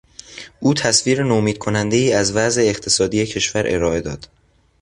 او 0.59 0.73
تصویر 0.73 1.23
نومید 1.23 1.57
کنندهای 1.57 2.13
از 2.13 2.31
وضع 2.35 2.61
اقتصادی 2.61 3.25
کشور 3.25 3.63
ارائه 3.67 4.01
داد. 4.01 4.27